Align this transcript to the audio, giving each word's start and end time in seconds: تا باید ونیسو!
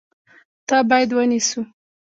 تا 0.67 0.77
باید 0.89 1.09
ونیسو! 1.13 1.59